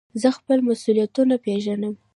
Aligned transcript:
زه 0.21 0.29
خپل 0.37 0.57
مسئولیتونه 0.69 1.35
پېژنم. 1.45 1.93